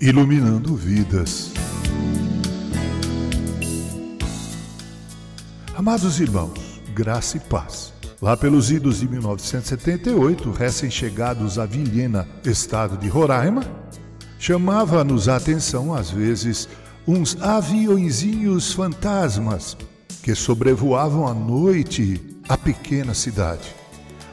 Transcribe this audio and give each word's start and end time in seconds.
iluminando 0.00 0.76
vidas. 0.76 1.52
Amados 5.74 6.20
irmãos, 6.20 6.80
graça 6.94 7.36
e 7.36 7.40
paz. 7.40 7.92
Lá 8.20 8.36
pelos 8.36 8.70
idos 8.70 9.00
de 9.00 9.08
1978, 9.08 10.50
recém-chegados 10.50 11.58
a 11.58 11.66
Vilhena, 11.66 12.28
estado 12.44 12.96
de 12.96 13.08
Roraima, 13.08 13.62
chamava-nos 14.38 15.28
a 15.28 15.36
atenção, 15.36 15.94
às 15.94 16.10
vezes, 16.10 16.68
uns 17.06 17.40
aviõezinhos 17.40 18.72
fantasmas 18.72 19.76
que 20.22 20.34
sobrevoavam 20.34 21.26
à 21.26 21.34
noite 21.34 22.20
a 22.48 22.56
pequena 22.56 23.14
cidade. 23.14 23.77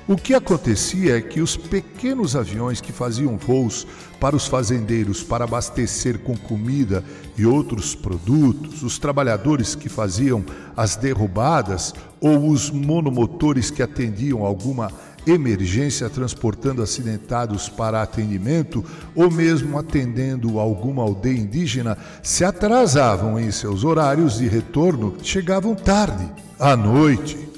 O 0.08 0.16
que 0.16 0.36
acontecia 0.36 1.18
é 1.18 1.22
que 1.22 1.42
os 1.42 1.58
pequenos 1.58 2.36
aviões 2.36 2.80
que 2.80 2.94
faziam 2.94 3.38
voos 3.38 3.88
para 4.20 4.36
os 4.36 4.46
fazendeiros 4.46 5.24
para 5.24 5.46
abastecer 5.46 6.20
com 6.20 6.38
comida 6.38 7.04
e 7.36 7.44
outros 7.44 7.96
produtos, 7.96 8.84
os 8.84 9.00
trabalhadores 9.00 9.74
que 9.74 9.90
faziam 9.90 10.46
as 10.78 10.96
derrubadas 10.96 11.92
ou 12.22 12.50
os 12.50 12.70
monomotores 12.70 13.72
que 13.72 13.82
atendiam 13.82 14.46
alguma 14.46 14.92
emergência 15.26 16.08
transportando 16.08 16.84
acidentados 16.84 17.68
para 17.68 18.04
atendimento 18.04 18.86
ou 19.16 19.32
mesmo 19.32 19.76
atendendo 19.80 20.60
alguma 20.60 21.02
aldeia 21.02 21.40
indígena, 21.40 21.98
se 22.22 22.46
atrasavam 22.46 23.40
em 23.40 23.50
seus 23.50 23.84
horários 23.84 24.38
de 24.38 24.48
retorno, 24.48 25.16
chegavam 25.24 25.74
tarde, 25.74 26.30
à 26.60 26.76
noite 26.76 27.55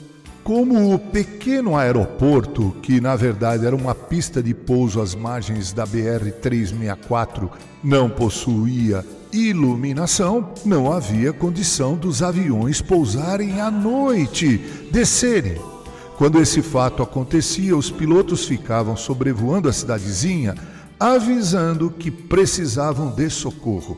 como 0.47 0.93
o 0.93 0.97
pequeno 0.97 1.75
aeroporto, 1.75 2.73
que 2.81 3.01
na 3.01 3.17
verdade 3.17 3.65
era 3.65 3.75
uma 3.75 3.93
pista 3.93 4.41
de 4.41 4.53
pouso 4.53 5.01
às 5.01 5.13
margens 5.13 5.73
da 5.73 5.85
BR-364, 5.85 7.49
não 7.83 8.09
possuía 8.09 9.03
iluminação, 9.33 10.53
não 10.63 10.89
havia 10.89 11.33
condição 11.33 11.97
dos 11.97 12.23
aviões 12.23 12.81
pousarem 12.81 13.59
à 13.59 13.69
noite, 13.69 14.57
descerem. 14.89 15.59
Quando 16.17 16.39
esse 16.39 16.61
fato 16.61 17.03
acontecia, 17.03 17.75
os 17.75 17.91
pilotos 17.91 18.45
ficavam 18.45 18.95
sobrevoando 18.95 19.67
a 19.67 19.73
cidadezinha, 19.73 20.55
avisando 20.97 21.91
que 21.91 22.09
precisavam 22.09 23.09
de 23.09 23.29
socorro. 23.29 23.97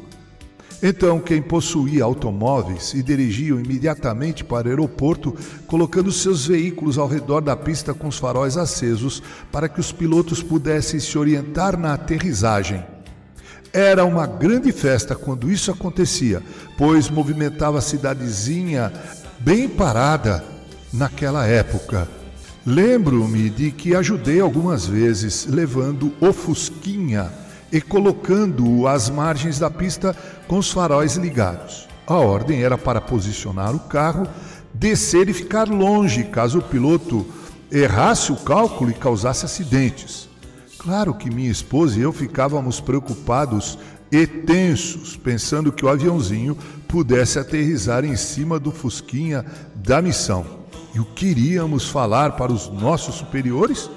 Então, 0.81 1.19
quem 1.19 1.41
possuía 1.41 2.05
automóveis 2.05 2.83
se 2.85 3.03
dirigiam 3.03 3.59
imediatamente 3.59 4.45
para 4.45 4.67
o 4.67 4.69
aeroporto, 4.69 5.35
colocando 5.67 6.11
seus 6.11 6.47
veículos 6.47 6.97
ao 6.97 7.07
redor 7.07 7.41
da 7.41 7.55
pista 7.55 7.93
com 7.93 8.07
os 8.07 8.17
faróis 8.17 8.55
acesos 8.55 9.21
para 9.51 9.67
que 9.67 9.81
os 9.81 9.91
pilotos 9.91 10.41
pudessem 10.41 10.99
se 10.99 11.17
orientar 11.17 11.77
na 11.77 11.93
aterrissagem. 11.93 12.83
Era 13.73 14.05
uma 14.05 14.25
grande 14.25 14.71
festa 14.71 15.15
quando 15.15 15.51
isso 15.51 15.69
acontecia, 15.69 16.41
pois 16.77 17.09
movimentava 17.09 17.79
a 17.79 17.81
cidadezinha 17.81 18.91
bem 19.39 19.67
parada 19.67 20.43
naquela 20.93 21.45
época. 21.45 22.07
Lembro-me 22.65 23.49
de 23.49 23.71
que 23.71 23.95
ajudei 23.95 24.39
algumas 24.39 24.85
vezes 24.85 25.45
levando 25.45 26.13
o 26.21 26.31
Fusquinha 26.31 27.31
e 27.71 27.79
colocando-o 27.81 28.87
às 28.87 29.09
margens 29.09 29.59
da 29.59 29.69
pista 29.69 30.15
com 30.47 30.57
os 30.57 30.71
faróis 30.71 31.15
ligados. 31.15 31.87
A 32.07 32.15
ordem 32.15 32.63
era 32.63 32.77
para 32.77 32.99
posicionar 32.99 33.75
o 33.75 33.79
carro, 33.79 34.27
descer 34.73 35.29
e 35.29 35.33
ficar 35.33 35.67
longe 35.67 36.23
caso 36.23 36.59
o 36.59 36.63
piloto 36.63 37.25
errasse 37.71 38.31
o 38.31 38.35
cálculo 38.35 38.89
e 38.89 38.95
causasse 38.95 39.45
acidentes. 39.45 40.27
Claro 40.79 41.13
que 41.13 41.29
minha 41.29 41.51
esposa 41.51 41.99
e 41.99 42.01
eu 42.01 42.11
ficávamos 42.11 42.79
preocupados 42.79 43.77
e 44.11 44.25
tensos, 44.25 45.15
pensando 45.15 45.71
que 45.71 45.85
o 45.85 45.89
aviãozinho 45.89 46.57
pudesse 46.87 47.37
aterrizar 47.37 48.03
em 48.03 48.15
cima 48.15 48.59
do 48.59 48.71
Fusquinha 48.71 49.45
da 49.75 50.01
missão. 50.01 50.45
E 50.95 50.99
o 50.99 51.05
queríamos 51.05 51.87
falar 51.87 52.31
para 52.31 52.51
os 52.51 52.69
nossos 52.69 53.15
superiores? 53.15 53.89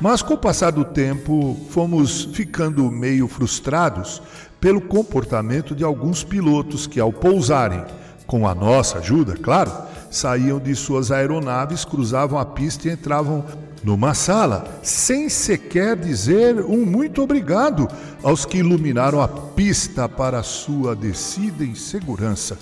Mas 0.00 0.22
com 0.22 0.34
o 0.34 0.38
passar 0.38 0.70
do 0.70 0.84
tempo, 0.84 1.56
fomos 1.70 2.24
ficando 2.32 2.88
meio 2.90 3.26
frustrados 3.26 4.22
pelo 4.60 4.80
comportamento 4.80 5.74
de 5.74 5.82
alguns 5.82 6.22
pilotos 6.22 6.86
que, 6.86 7.00
ao 7.00 7.12
pousarem, 7.12 7.84
com 8.26 8.46
a 8.46 8.54
nossa 8.54 8.98
ajuda, 8.98 9.34
claro, 9.36 9.72
saíam 10.10 10.60
de 10.60 10.74
suas 10.76 11.10
aeronaves, 11.10 11.84
cruzavam 11.84 12.38
a 12.38 12.44
pista 12.44 12.88
e 12.88 12.92
entravam 12.92 13.44
numa 13.82 14.14
sala, 14.14 14.80
sem 14.82 15.28
sequer 15.28 15.96
dizer 15.96 16.60
um 16.60 16.84
muito 16.84 17.22
obrigado 17.22 17.88
aos 18.22 18.44
que 18.44 18.58
iluminaram 18.58 19.20
a 19.20 19.28
pista 19.28 20.08
para 20.08 20.42
sua 20.42 20.94
descida 20.94 21.64
em 21.64 21.74
segurança. 21.74 22.58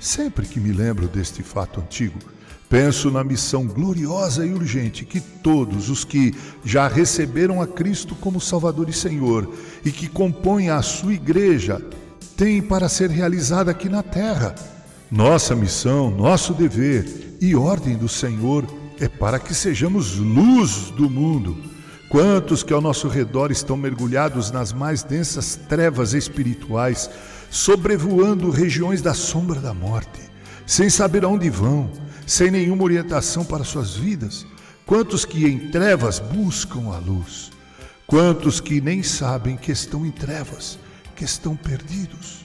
Sempre 0.00 0.46
que 0.46 0.60
me 0.60 0.72
lembro 0.72 1.08
deste 1.08 1.42
fato 1.42 1.80
antigo, 1.80 2.18
Penso 2.74 3.08
na 3.08 3.22
missão 3.22 3.68
gloriosa 3.68 4.44
e 4.44 4.52
urgente 4.52 5.04
que 5.04 5.20
todos 5.20 5.88
os 5.88 6.04
que 6.04 6.34
já 6.64 6.88
receberam 6.88 7.62
a 7.62 7.68
Cristo 7.68 8.16
como 8.16 8.40
Salvador 8.40 8.88
e 8.88 8.92
Senhor 8.92 9.48
e 9.84 9.92
que 9.92 10.08
compõem 10.08 10.70
a 10.70 10.82
sua 10.82 11.14
igreja 11.14 11.80
têm 12.36 12.60
para 12.60 12.88
ser 12.88 13.10
realizada 13.10 13.70
aqui 13.70 13.88
na 13.88 14.02
terra. 14.02 14.56
Nossa 15.08 15.54
missão, 15.54 16.10
nosso 16.10 16.52
dever 16.52 17.36
e 17.40 17.54
ordem 17.54 17.96
do 17.96 18.08
Senhor 18.08 18.66
é 18.98 19.06
para 19.06 19.38
que 19.38 19.54
sejamos 19.54 20.18
luz 20.18 20.90
do 20.96 21.08
mundo. 21.08 21.56
Quantos 22.08 22.64
que 22.64 22.72
ao 22.72 22.80
nosso 22.80 23.06
redor 23.06 23.52
estão 23.52 23.76
mergulhados 23.76 24.50
nas 24.50 24.72
mais 24.72 25.04
densas 25.04 25.54
trevas 25.68 26.12
espirituais, 26.12 27.08
sobrevoando 27.48 28.50
regiões 28.50 29.00
da 29.00 29.14
sombra 29.14 29.60
da 29.60 29.72
morte, 29.72 30.22
sem 30.66 30.90
saber 30.90 31.24
aonde 31.24 31.48
vão, 31.48 31.88
sem 32.26 32.50
nenhuma 32.50 32.84
orientação 32.84 33.44
para 33.44 33.64
suas 33.64 33.94
vidas? 33.94 34.46
Quantos 34.86 35.24
que 35.24 35.46
em 35.46 35.70
trevas 35.70 36.18
buscam 36.18 36.92
a 36.94 36.98
luz? 36.98 37.50
Quantos 38.06 38.60
que 38.60 38.80
nem 38.80 39.02
sabem 39.02 39.56
que 39.56 39.72
estão 39.72 40.04
em 40.04 40.10
trevas, 40.10 40.78
que 41.16 41.24
estão 41.24 41.56
perdidos? 41.56 42.44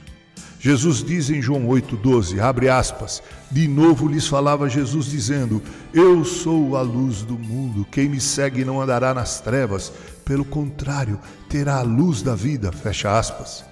Jesus 0.60 1.02
diz 1.04 1.30
em 1.30 1.42
João 1.42 1.68
8,12, 1.68 2.40
abre 2.40 2.68
aspas, 2.68 3.24
de 3.50 3.68
novo 3.68 4.08
lhes 4.08 4.28
falava 4.28 4.70
Jesus 4.70 5.06
dizendo: 5.06 5.62
Eu 5.94 6.26
sou 6.26 6.76
a 6.76 6.82
luz 6.82 7.22
do 7.22 7.38
mundo, 7.38 7.88
quem 7.90 8.10
me 8.10 8.20
segue 8.20 8.66
não 8.66 8.82
andará 8.82 9.14
nas 9.14 9.40
trevas, 9.40 9.92
pelo 10.26 10.44
contrário, 10.44 11.18
terá 11.48 11.78
a 11.78 11.82
luz 11.82 12.22
da 12.22 12.36
vida, 12.36 12.72
fecha 12.72 13.18
aspas. 13.18 13.64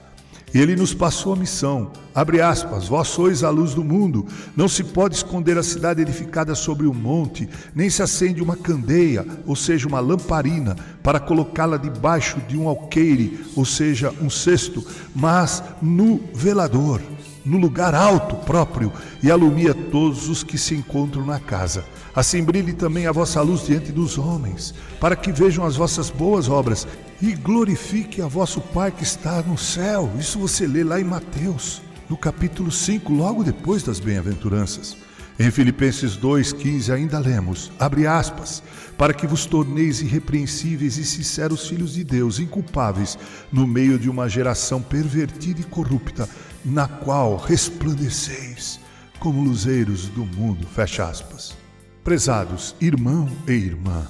Ele 0.54 0.76
nos 0.76 0.94
passou 0.94 1.34
a 1.34 1.36
missão. 1.36 1.92
Abre 2.16 2.42
aspas, 2.42 2.88
vós 2.88 3.10
sois 3.10 3.44
a 3.44 3.50
luz 3.50 3.74
do 3.74 3.84
mundo. 3.84 4.26
Não 4.56 4.68
se 4.68 4.84
pode 4.84 5.16
esconder 5.16 5.58
a 5.58 5.64
cidade 5.64 6.02
edificada 6.02 6.56
sobre 6.56 6.88
um 6.88 6.94
monte, 6.94 7.50
nem 7.76 7.90
se 7.90 8.02
acende 8.02 8.42
uma 8.42 8.56
candeia, 8.56 9.26
ou 9.46 9.56
seja, 9.56 9.88
uma 9.88 10.00
lamparina, 10.00 10.76
para 11.04 11.20
colocá-la 11.20 11.78
debaixo 11.78 12.40
de 12.48 12.58
um 12.58 12.68
alqueire, 12.68 13.46
ou 13.56 13.66
seja, 13.66 14.14
um 14.22 14.30
cesto, 14.30 14.86
mas 15.14 15.64
no 15.82 16.20
velador, 16.34 17.02
no 17.48 17.58
lugar 17.58 17.96
alto 17.96 18.36
próprio, 18.36 18.92
e 19.24 19.32
alumia 19.32 19.74
todos 19.74 20.30
os 20.30 20.44
que 20.44 20.58
se 20.58 20.76
encontram 20.76 21.26
na 21.26 21.40
casa. 21.40 21.86
Assim 22.16 22.44
brilhe 22.44 22.74
também 22.74 23.08
a 23.08 23.12
vossa 23.12 23.42
luz 23.42 23.66
diante 23.66 23.92
dos 23.92 24.18
homens, 24.18 24.74
para 25.00 25.16
que 25.16 25.32
vejam 25.32 25.66
as 25.66 25.76
vossas 25.76 26.10
boas 26.10 26.50
obras 26.50 26.88
e 27.22 27.34
glorifique 27.34 28.22
a 28.22 28.28
vosso 28.28 28.60
Pai 28.60 28.92
que 28.92 29.04
está 29.04 29.42
no 29.42 29.58
céu. 29.58 30.12
Isso 30.20 30.40
você 30.40 30.68
lê 30.68 30.84
lá 30.84 31.00
em 31.00 31.04
Mateus, 31.04 31.82
no 32.10 32.18
capítulo 32.18 32.72
5, 32.72 33.14
logo 33.14 33.44
depois 33.44 33.84
das 33.84 34.00
bem-aventuranças. 34.00 34.98
Em 35.40 35.52
Filipenses 35.52 36.18
2,15 36.18 36.92
ainda 36.92 37.20
lemos, 37.20 37.72
abre 37.78 38.08
aspas, 38.08 38.64
para 38.98 39.14
que 39.14 39.28
vos 39.28 39.46
torneis 39.46 40.02
irrepreensíveis 40.02 40.98
e 40.98 41.06
sinceros 41.06 41.68
filhos 41.68 41.94
de 41.94 42.04
Deus, 42.04 42.40
inculpáveis, 42.40 43.20
no 43.52 43.68
meio 43.68 44.00
de 44.00 44.10
uma 44.10 44.28
geração 44.28 44.82
pervertida 44.82 45.62
e 45.62 45.64
corrupta, 45.64 46.28
na 46.66 46.88
qual 46.88 47.38
resplandeceis 47.38 48.80
como 49.20 49.44
luzeiros 49.44 50.08
do 50.10 50.26
mundo. 50.26 50.66
Fecha 50.66 51.08
aspas. 51.08 51.56
Prezados 52.04 52.76
irmão 52.82 53.30
e 53.48 53.52
irmã, 53.52 54.08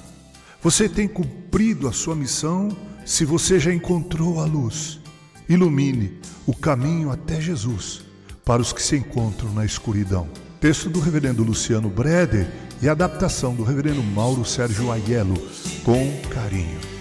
você 0.64 0.88
tem 0.88 1.08
cumprido 1.08 1.88
a 1.88 1.92
sua 1.92 2.16
missão 2.16 2.70
se 3.06 3.26
você 3.26 3.60
já 3.60 3.74
encontrou 3.74 4.40
a 4.40 4.46
luz, 4.46 5.00
ilumine 5.50 6.20
o 6.46 6.54
caminho 6.54 7.12
até 7.12 7.42
Jesus 7.42 8.02
para 8.46 8.62
os 8.62 8.72
que 8.72 8.82
se 8.82 8.96
encontram 8.96 9.52
na 9.54 9.66
escuridão. 9.66 10.47
Texto 10.60 10.90
do 10.90 11.00
reverendo 11.00 11.44
Luciano 11.44 11.88
Breder 11.88 12.48
e 12.82 12.90
adaptação 12.90 13.54
do 13.54 13.64
reverendo 13.64 14.02
Mauro 14.02 14.44
Sérgio 14.44 14.92
Aiello, 14.92 15.36
com 15.84 16.12
carinho. 16.34 16.97